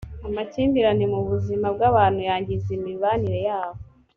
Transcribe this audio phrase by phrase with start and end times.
[0.27, 3.81] amakimbirane mu buzima bw ‘abantu yangiza imibanire yabo.